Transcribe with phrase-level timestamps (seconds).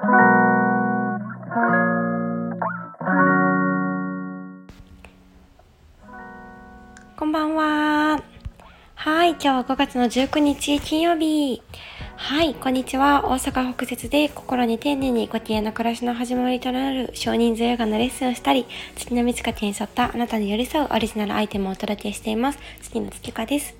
[0.00, 0.06] こ
[7.26, 8.22] んばんは。
[8.94, 11.60] はい、今日は5月の19日金曜日。
[12.16, 13.26] はい、こんにちは。
[13.26, 18.64] 大阪北節で心に丁寧にご機嫌な暮らしの始まりとなる少人数ヨガのレッスンをしたり、
[18.96, 22.58] 月の満ち欠けに沿ったあなたに寄り添うオリジナルアイテムをお届けしています。
[22.80, 23.79] 月の月花です。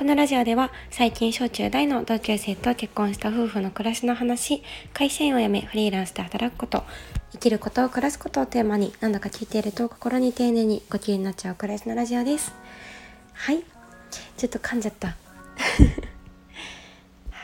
[0.00, 4.62] このラジオでは最近小中大の同級生と結婚した夫婦の暮らしの話、
[4.94, 6.84] 会社員を辞めフリーランスで働くこと、
[7.32, 12.54] 生きることを暮らすことをテーマになんだか聞いていると心に丁寧にご機嫌になっちゃう暮らしのラジオです。
[13.34, 13.62] はい。
[14.38, 15.08] ちょっと噛んじゃった。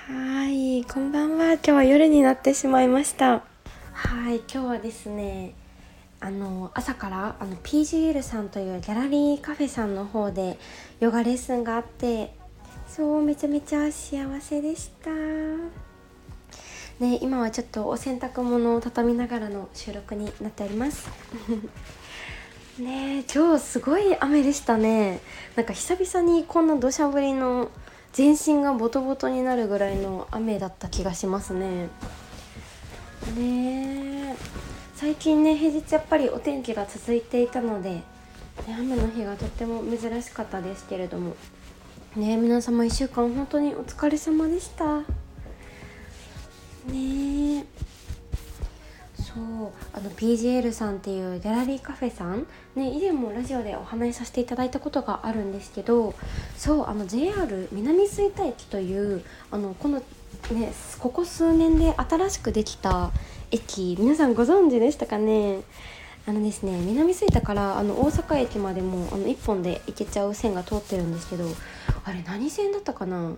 [0.08, 1.52] はい、こんばんは。
[1.52, 3.42] 今日は夜になってしまいました。
[3.92, 5.52] はい、今日はですね、
[6.20, 10.58] あの朝からあの PGL さんというギャラリーカフェさんの方で
[11.00, 12.32] ヨガレッスンがあって
[12.96, 15.10] そうめちゃめちゃ幸せでした。
[16.98, 21.06] ね今はちょっとお洗濯物を畳みながらの収録になっております。
[22.80, 25.20] ね今日すごい雨でしたね。
[25.56, 27.70] なんか久々にこんな土砂降りの
[28.14, 31.90] 全身がボトボトになるぐらいの雨だった気がしますね。
[33.36, 34.36] ね
[34.94, 38.04] 最近ね平日やっぱりお天気が続いていたので、ね、
[38.68, 41.36] 雨の日がとっても珍しかったですけれども
[42.16, 45.00] ね皆様1週間本当にお疲れ様でした。
[46.90, 47.66] ね
[49.16, 56.14] そうあの PGL さんっていうギャラリーカフェさんね以前もラジオでお話しさせていただいたことがあるんですけど
[56.56, 63.10] そうあの JR 南吹田駅というあのこのねここ数年で新しくできた
[63.50, 65.60] 駅皆さんご存知でしたかね？
[66.28, 71.44] あのですね南吹田からあの大阪駅までもあの1本で行けちゃう線が通ってるんですけど
[72.04, 73.34] あれ何線だったかな？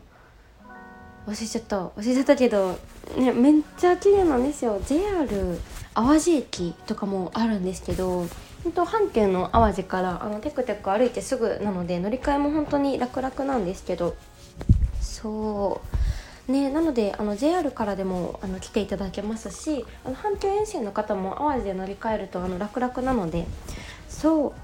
[1.26, 1.88] 忘れちゃった。
[1.88, 2.78] 忘れちゃったけど、
[3.18, 4.80] ね、めっちゃ綺麗なんですよ。
[4.86, 5.28] JR
[5.92, 8.26] 淡路駅とかもあるんですけど
[8.64, 14.16] 本当阪急の淡路からあのテクテク歩いてすぐなので乗り換えも本当に楽々なんですけど
[15.02, 15.97] そう。
[16.48, 23.46] ねなのであの JR からでもあの来ていただけますしあの阪急沿線の方も淡路で乗り換えるとあの楽々なので
[24.08, 24.54] そうも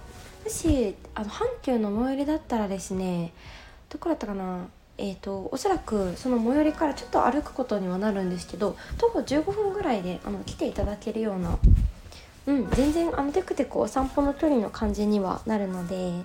[0.48, 3.32] しあの阪急の最寄りだったらですね
[3.90, 11.58] どこだったかなえーと、おそらくその最寄りからちょっと歩くことにはなるんですけど徒歩15分ぐらいであの来ていただけるような、
[12.46, 16.22] うん、全然あのテクテクお散歩の距離の感じにはなるので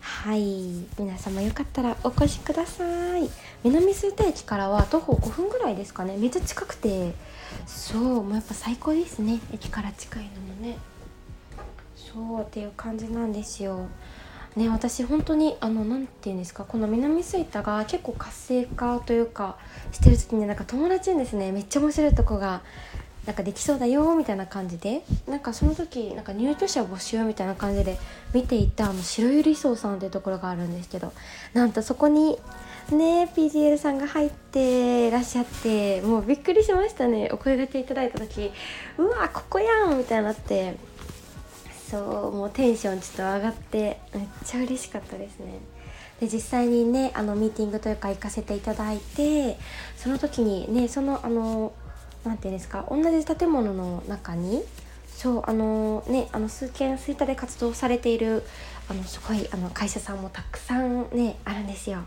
[0.00, 0.84] はい。
[0.98, 3.28] 皆様よかったらお越しください。
[3.64, 6.16] 南吹田駅からは徒歩5分ぐらいですかね。
[6.16, 7.14] めっちゃ近くて。
[7.66, 9.40] そうもうやっぱ最高ですね。
[9.52, 10.78] 駅から近いのもね。
[11.96, 13.86] そうっていう感じなんですよ。
[14.56, 19.56] ね私本当にあの何て言うんですかこの南吹田が結構活性化というか
[19.92, 22.62] してる時になんか友達にですねめっちゃ面白いとこが
[23.28, 25.02] なんかできそうだよみたいな感じで。
[25.28, 27.98] なんかその時なんか入居者募集みたいな感じで
[28.32, 31.12] 見ていたあの白百合荘さんっていうところがあるんですけど。
[31.52, 32.38] なんとそこに
[32.90, 37.28] ね PGL さんが入ってらっしゃってもうびっくりしましたね。
[37.30, 38.50] お声がけいただいた時。
[38.96, 40.76] うわここやんみたいになって。
[41.90, 45.58] そうもうテンションちょっと上がってめっちゃ嬉しかったですね。
[46.18, 49.58] で実際にねあのミーティングというか行かせていただいて
[49.98, 51.72] その時にねそのあの
[52.28, 52.86] 何て言うんですか？
[52.90, 54.62] 同じ建物の中に
[55.08, 58.44] そうあのねあの数軒吹田で活動されている
[58.88, 62.02] あのすごいあの会社さんもたくさんねあるんですよ。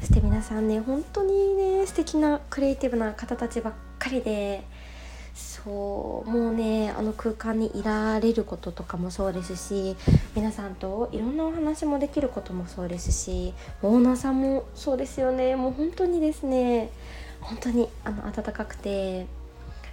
[0.00, 4.64] そして皆さんね本当にね素敵なクリエイティブな方たちばっかりで
[5.34, 9.96] そうもうねあの空間にいられることとかもそうですし
[10.34, 15.54] 皆さんといろんなお話もできることもそうですしオーナーさんもそうですよね。
[15.56, 16.90] もう本当にですね
[17.42, 19.26] 本当にあの温かくて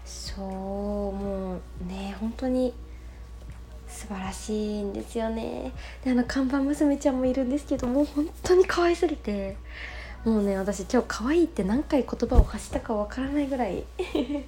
[0.08, 2.74] そうもうね本当に
[3.88, 5.74] 素晴らしいんですよね。
[6.04, 9.58] であの看板娘ちゃんもいるんですけどもう本当に可愛すぎて。
[10.26, 13.84] もうね私今日可愛いって何回言葉を発したかわからないぐらい。
[13.98, 14.46] ね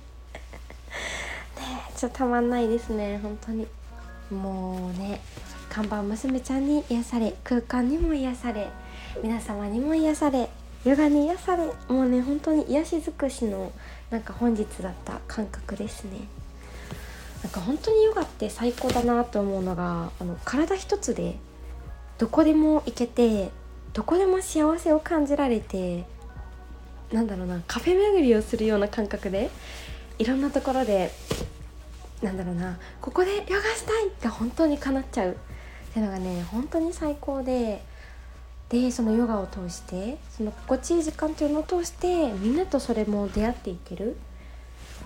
[1.96, 3.68] ちょっとたまんないですね本当に。
[4.30, 5.22] もうね
[5.70, 8.68] 看板娘ちゃんに癒され空間にも癒され
[9.24, 10.50] 皆様にも癒され。
[10.86, 13.72] ヨガに癒されもうね本当に癒し尽くしの
[14.10, 16.12] なんか本日だった感覚ですね。
[17.44, 21.38] なんか本当にヨガって最高だなと思うのがあの体一つで
[22.18, 23.50] どこでも行けて
[23.94, 26.06] どこでも幸せを感じられて
[27.14, 29.50] なんだろうなカフェ巡りをするような感覚で
[30.18, 31.12] いろんなところで
[32.22, 33.46] なんだろうなここでヨガ
[33.76, 35.36] したいって本当に叶っちゃうっ
[35.94, 37.82] ていうのがね本当に最高で
[38.70, 44.18] でそのヨガを通してその心地いい時間っていうのを通してみんなとそれも出会っていける。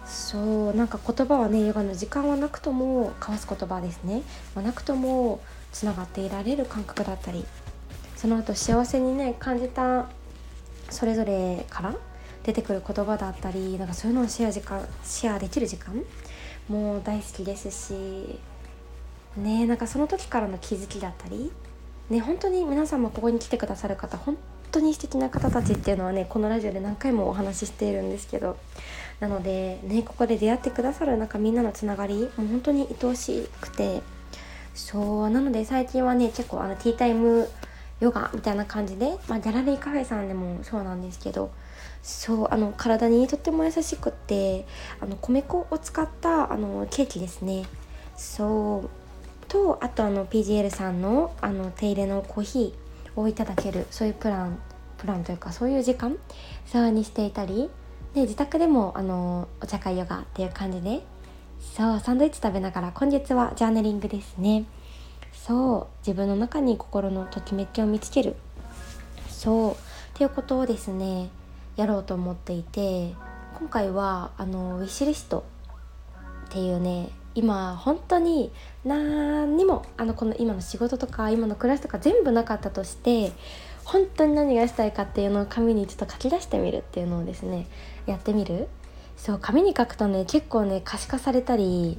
[0.06, 4.24] そうなんか言葉はねヨガの時間はなくとも交わす言葉ですね、
[4.54, 5.40] ま、なくとも
[5.72, 7.46] つながっていられる感覚だったり。
[8.24, 10.06] その後幸せにね感じた
[10.90, 11.94] それぞれから
[12.44, 16.02] 出てくる言葉だったりなんかそういうのをシェア時間シェアできる時間
[16.70, 18.40] も大好きですし
[19.36, 21.52] ねなんかその時からの気づきだったり
[22.10, 24.38] ね本当に皆さんもここに来てくださる方本
[24.72, 28.58] 当に素敵な方たちっていうのはねこのラジオで何回もお話ししているんですけど
[29.20, 34.02] なのでねここで出会ってくださるなんかみんなのつながりもう本当に愛おしくて
[34.74, 37.48] そうなので最近はね結構あのティータイム
[38.00, 41.52] ヨガみたいな感じで、まあ、ギャラリーカフェさんでもそうなんですけど
[42.02, 44.66] そうあの体にとっても優しくって
[45.00, 47.66] あの米粉を使ったあのケーキですね。
[48.18, 49.03] そう
[49.54, 54.58] とあとあの PGL さんのあの手入れのコーヒーをいただけるそういうプラン
[54.98, 56.18] プランというかそういう時間
[56.66, 57.70] そうにしていたり
[58.16, 61.04] で自宅でもあのお茶会ヨガっていう感じで
[61.76, 64.66] そうサンドイッチ食べながら今月はジャーナリングですね。
[65.32, 68.36] そう自分の中に心のときめきを見つける。
[69.30, 69.76] そうっ
[70.16, 71.30] ていうことをですね
[71.76, 73.14] やろうと思っていて
[73.60, 75.46] 今回はあのウィッシュリスト
[76.48, 78.52] っていうね今本当に
[78.86, 83.32] 何にもあのこの今の仕事とか今の暮らしとか全部なかったとして
[83.86, 87.68] 本当に何がしたいかっていうのを紙にちょっと書き出してみるっていうのをですね
[88.06, 88.68] やってみる？
[89.18, 91.98] そう紙に書くとね結構ね可視化されたり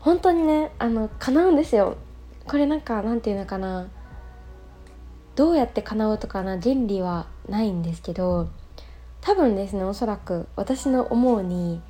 [0.00, 1.96] 本当にねあの叶うんですよ。
[2.46, 3.88] これなんかなんていうのかな
[5.34, 8.48] どうやって叶うとかな原理はないんですけど
[9.20, 11.82] 多分ですねおそらく私の思うに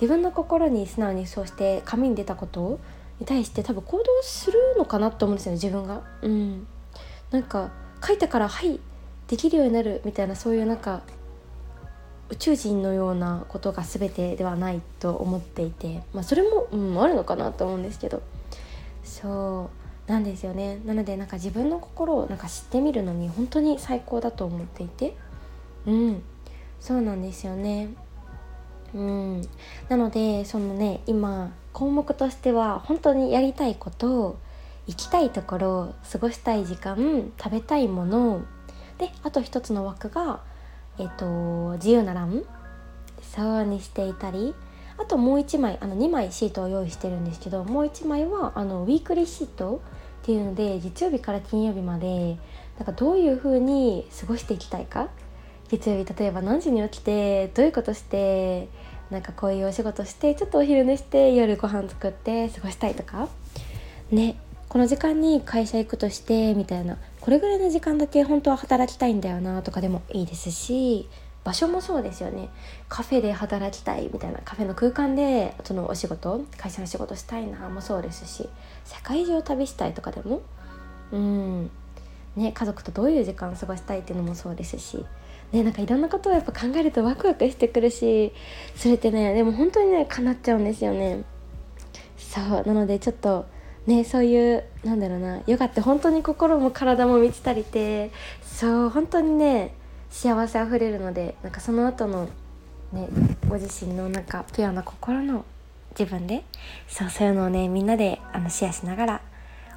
[0.00, 2.78] 自分の心に素直にそうして紙に出たこと
[3.20, 6.02] に対して多分行動するのかなと思うんですよね自分が。
[6.22, 6.66] うん、
[7.30, 7.70] なんか
[8.04, 8.80] 書いたからはい
[9.26, 11.02] できるようになるみたいなそういうなんか
[12.30, 18.22] 宇宙人のようなことが全てではないと思っていて、まあ、それも、うん、あるのかなと思うんですけど。
[19.02, 19.70] そ
[20.06, 20.80] うなんですよね。
[20.84, 25.16] なのでなんか自分の心をなんか知ってみるのに本当に最高だと思っていて。
[25.86, 26.22] うん。
[26.80, 27.88] そうなんですよね
[28.94, 29.42] うん。
[29.88, 34.38] なのでそのね今項目としては本当にやりたいこと
[34.86, 38.42] 行きたいところ過ごしたい時間食べたいもの
[38.96, 40.40] であと一つの枠が、
[40.98, 42.42] えっと、自由な欄
[43.22, 44.54] そうにしていたり
[44.96, 49.82] あともう1枚あの2枚シートを用意してるんですけどもう1枚はあのウィークリーシート
[50.22, 52.38] っていうので月曜日から金曜日まで
[52.78, 55.08] なんかどういう風に過ごしていきたいか
[55.70, 58.68] 月曜日例えば何時に起きてどういうことして
[59.10, 63.28] なんかこういうお仕事してちょっとお昼寝して夜ご飯作って過ごしたいとか？
[64.10, 64.38] ね
[64.68, 66.98] この時間に会社行くとしてみたいな。
[67.20, 71.08] これぐらいの時間だけ本当は働きたいんだよなとかでもいいですし
[71.44, 72.48] 場所もそうですよね。
[72.88, 74.40] カフェで働きたいみたいな。
[74.44, 78.48] カフェの空間でそのお仕事会社の仕事したいなもそうですし
[78.84, 80.42] 世界中を旅したいとかでも？
[81.12, 81.70] うん。
[82.36, 85.04] ね家族とどういう時間を過ごしたいっていうのもそうですし
[85.52, 88.32] ねなんかいろんなことをやっぱ考えるとワクワクしてくるし
[88.76, 91.24] それってねでも本当にね叶っちゃうんですよね。
[92.18, 93.46] そうなのでちょっと
[93.86, 98.10] ねそういうなんだろうなヨガって本当に心も体も満ち足りて
[98.42, 99.74] そう本当にね
[100.10, 102.28] 幸せあふれるのでなんかその後の
[102.92, 103.08] ね
[103.48, 105.44] ご自身のなんかピュアな心の
[105.98, 106.44] 自分で
[106.86, 109.20] そうそういうのをねみんなであのシェアしながら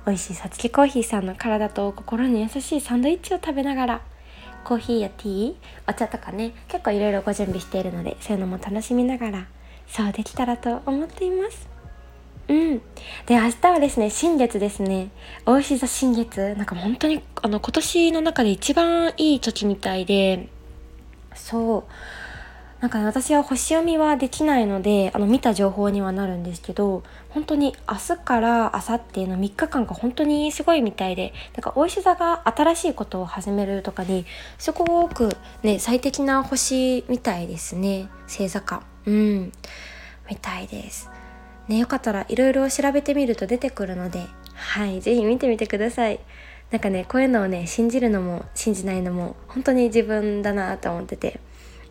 [0.06, 4.01] 美味しいさつきコーヒーさんの体と心に優しいサンドイッチを食べながら
[4.62, 5.56] コーヒーやティー
[5.88, 9.48] お茶とかね結構いろいろご準備しているのでそういうのも楽しみながら
[9.88, 11.68] そうできたらと思っています。
[12.48, 12.80] うん。
[13.25, 15.10] で明日はですね新月ですね。
[15.46, 16.56] 大石座新月。
[16.56, 20.48] なんか本当にあの今年の中で一番いい時みたいで。
[21.34, 21.84] そう。
[22.82, 34.26] なんか、ね、私は星読みはできないのであの見た情報にはなるんですけど本当に明日から明後日の3日間が本当にすごいみたいでなんかお医者座が新しいことを始めるとかに
[34.58, 39.52] すごくね最適な星みたいですね星座かうん。
[40.30, 41.10] みたいです。
[41.68, 46.20] ねよかったらいろいろ調べてみると出てくるのではい是非見てみてください。
[46.72, 51.40] なんかねこういうのをね信じるのも信じないのも本当に自分だなと思ってて。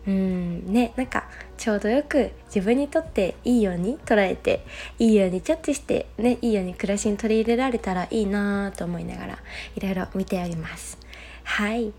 [0.07, 1.25] うんねなんか
[1.57, 4.65] ちょうどよく自分にとっていいように捉えて
[4.97, 9.37] いいようにジャッジしてねいいように暮らしに取り入れられたらいいなと思いながら
[9.75, 10.97] いろいろ見ております。
[11.43, 11.93] はい。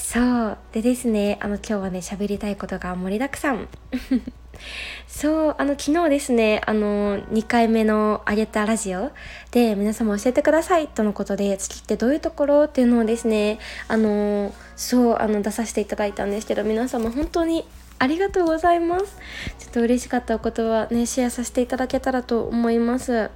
[0.00, 0.58] そう。
[0.72, 3.68] でですねあの今日はね喋りたいことが盛りだくさん。
[5.06, 9.10] そうあの昨日ですねあの2回目のあげたラジオ
[9.50, 17.66] で皆様教えてくださいとのことで月ってどういうところっていうのをですねあのそうあの出させていただいたんですけど皆様本当に
[17.98, 19.16] ありがとうございます。
[19.58, 23.30] ちょっと嬉しかったお言葉ねシェアさせていただけたらと思います。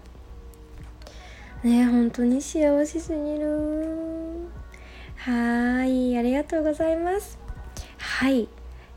[1.63, 4.24] ね本当に幸せすぎる。
[5.25, 7.39] はいありがとうございます。
[7.97, 8.47] はい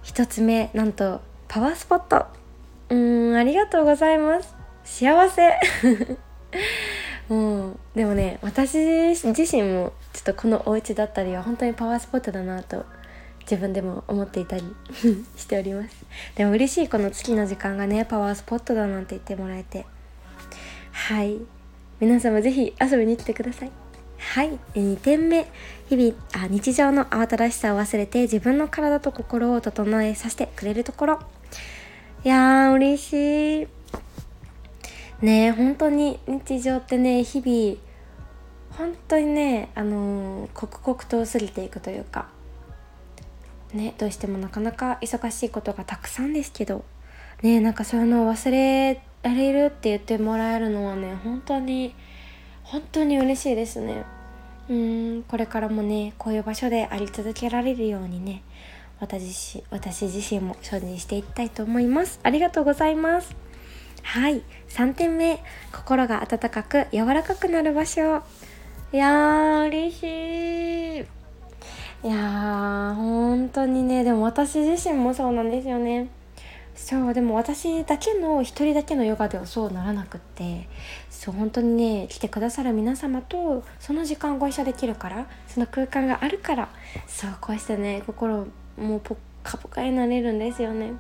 [0.04, 2.26] 一つ目なんとパワースポット。
[2.90, 2.96] う
[3.32, 4.54] んありがとうございます。
[4.84, 5.58] 幸せ。
[7.34, 12.86] もうでもね私自身もちょっとこのお家だったりは本当にパワースポットだなと
[13.50, 14.64] 自分でも思っていたり
[15.38, 16.06] しております。
[16.36, 19.86] でも嬉しいこの月の時間がねパワースポットだなんて言ってもらえて。
[20.92, 21.38] はい
[22.02, 23.72] 皆様ぜひ遊びに来てください。
[24.28, 25.48] はい2点目
[25.90, 31.20] 日々あ日常の慌ただしさを忘れて自分の体と心を整えさせてくれるところ。
[32.26, 33.68] いやー嬉しい。
[35.22, 37.78] ね本当に日常ってね日々
[38.78, 42.28] 本当にねあのー、刻々と過ぎていくというか
[43.74, 46.84] ねどうしてもなかなか忙しいことがたくさんですけど
[47.42, 51.96] ねなんかそういうのを忘れられるって言ってもらえるのはね本当に
[52.64, 54.04] 本当に嬉しいですね。
[54.70, 58.44] うんこれからもねこういう場所であり続けられるようにね
[59.00, 62.20] 私私自身も精進していきたいと思います。
[62.24, 63.36] ありがとうございます。
[64.04, 65.40] はい3点目。
[65.72, 68.24] 心が温かく柔らかくなる場所。
[68.92, 71.06] いやー嬉しい。
[72.04, 76.08] いやー本当にねでも私自身もそうなんですよね。
[76.78, 80.70] そうでも私だけの一人だけのヨガではそうならなくって
[81.10, 86.70] そう本当にね来てくださる皆様とその時間ご一緒できるからその空間があるから
[87.08, 90.94] そうこうしてね心もうポッカポカになれるんですよね。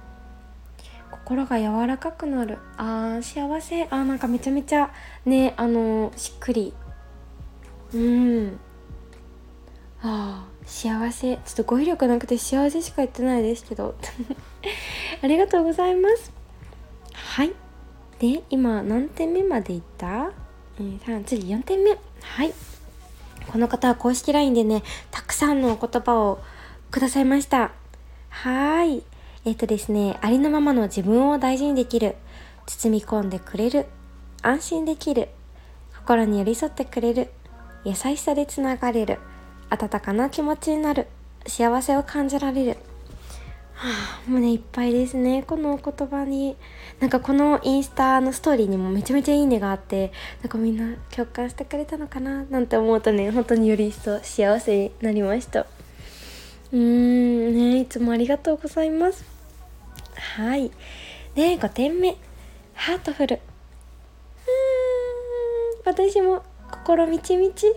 [1.11, 2.57] 心が柔らかくなる。
[2.77, 3.83] あー幸せ。
[3.83, 4.91] あーなんかめちゃめちゃ
[5.25, 6.73] ねあのしっくり。
[7.93, 8.59] うん。
[10.01, 11.37] ああ幸せ。
[11.37, 13.95] ちょっと語彙力なくて幸せしか言ってないですけど。
[15.23, 16.31] ありがとうございます。
[17.13, 17.53] はい。
[18.19, 20.31] で今何点目までいった、
[20.79, 21.97] えー、次4点目。
[22.21, 22.53] はい。
[23.47, 26.39] この方は公式 LINE でねたくさんのお言葉を
[26.91, 27.71] くださいました。
[28.29, 29.03] はい。
[29.45, 32.15] えっ、ー、とですねありのままの自分を大事にできる。
[32.65, 33.85] 包み込んでくれる。
[34.41, 35.29] 安心できる。
[35.97, 37.29] 心に寄り添ってくれる。
[37.85, 39.17] 優しさでつながれる
[39.69, 41.07] 温かな気持ちになる。
[41.45, 42.77] 幸せを感じられる。
[43.73, 45.43] はあ、胸いっぱいですね。
[45.43, 46.55] このお言葉に。
[46.99, 50.11] なんかこのインスタのストーリーにもめちゃめちゃいいねがあって。
[50.41, 52.43] なんかみんな共感してくれたのかな？
[52.45, 55.61] なんて思うとね本当により一層幸せになりました。
[55.61, 59.23] うーんねいつもありがとうございます。
[60.37, 60.71] はい。
[61.35, 62.17] で5点目
[62.73, 63.35] ハートフル。
[63.35, 67.67] うーん私も心みちみち。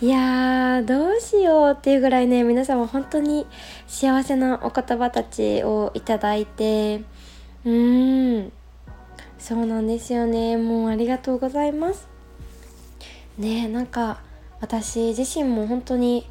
[0.00, 3.48] いやーどうしようっていうぐらいね皆様本当に
[3.88, 7.02] 幸せなお言葉たちをいただいて
[7.64, 8.52] うーん
[9.40, 10.56] そうなんですよね。
[10.56, 12.08] もうありがとうございます。
[13.38, 14.20] ねなんか
[14.60, 16.28] 私自身も本当に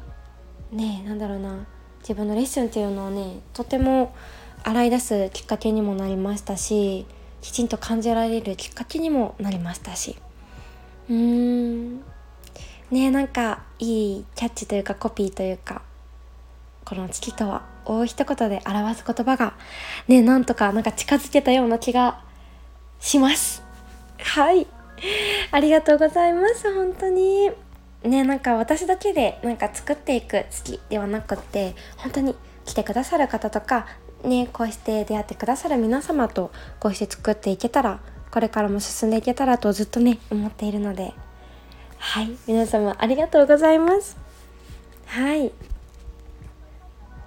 [0.72, 1.66] ねなんだろうな。
[2.00, 4.14] 自分のレッスンっていうのをねとても
[4.64, 7.06] 洗い出すきっかけにもなりましたし
[7.42, 10.16] きちんと感じられるきっかけにもなりましたし。
[11.10, 12.17] うーん。
[12.90, 15.82] ねなんかいいキャッチというかコピーというか
[16.84, 19.54] この月とは大一言で表す言葉が
[20.08, 22.22] ねなんとかなんか近づけたような気が
[23.00, 23.62] します。
[24.18, 24.66] はい。
[25.52, 27.50] ありがとうございます本当に。
[28.02, 33.86] ねなんか私だけでなんか作っていく月ではなくって本当に来てくださる方とか
[34.22, 41.12] ねこうして出会ってくださる皆様とこうして作っていけたらこれからも進んでいけたらとずっとね思っているので
[41.98, 42.36] はい。
[42.46, 44.16] 皆様ありがとうございます。
[45.06, 45.52] はい。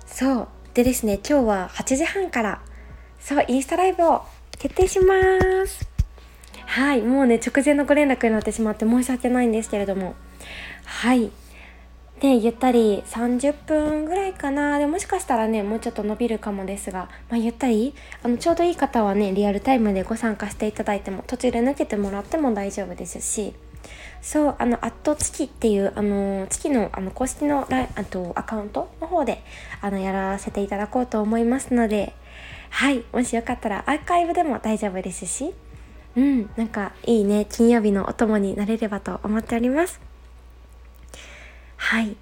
[0.06, 0.48] そう。
[0.74, 2.62] でですね今日は8時半から
[3.20, 4.22] そうインスタライブを
[4.58, 5.14] 決定しま
[5.68, 5.88] す。
[6.66, 7.02] はい。
[7.02, 10.16] もうね直前のご連絡になってしまって申し訳ないんですけれども。
[10.86, 11.32] はい。
[12.22, 14.78] でゆったり30分ぐらいかな。
[14.80, 17.94] でもしかしたらねもうちょっと伸びるかもですが、まあ、ゆったり？
[18.24, 23.54] あのちょうどいい方はねリアルタイムでご参加していただいても途中で抜けてもらっても大丈夫ですし。
[24.22, 29.44] そうあの「アット月」っていうあの月のあの公式のライあとアカウントの方で
[29.82, 32.14] あのやらせていただこうと思いますので
[32.70, 35.54] はいもしよかったらアーカイブでも大丈夫ですし
[36.16, 40.00] うんなんかいいね金曜日のお供になれればと思っております。
[41.78, 42.16] はい。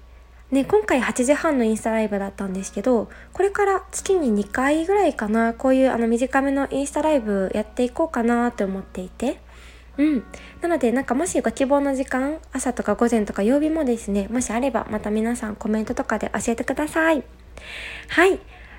[0.50, 9.38] ね、今回8時半のインスタライブだったんですけどこれから月に2回ぐらいかなこういうあの短めのインスタライブやっていこうかなと思っていて
[9.98, 10.24] うん。
[10.60, 17.22] なので、なんかもしご希望の時間、朝とか午前とか曜日もですね、もしあればまた皆さんコメントとかで教えてください。
[18.08, 18.38] はい。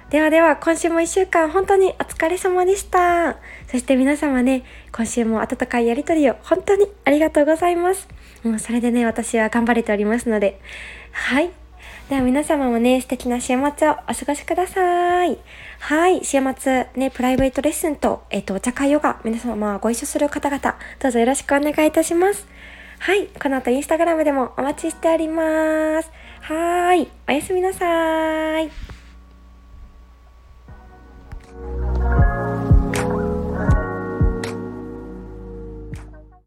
[0.10, 3.38] ではでは今週も1週間本当にお疲れ様でした
[3.70, 8.10] そして皆様ね今週も温かいやりとりを本当にありがとうございます
[8.44, 10.60] もうそれでね私は頑張れておりますので
[11.14, 11.52] はい
[12.12, 15.38] では皆様もね、素敵な週末をお過ごしください。
[15.82, 22.48] はい、週末ね、プライベートレッスンと、えっ、ー、と、お茶会ヨガ、皆様ご一緒する方々、どうぞよろしくお願いいたします。
[23.00, 26.12] はい、この後インスタグラムでもお待ちしております。
[26.42, 28.70] はい、おやすみなさい。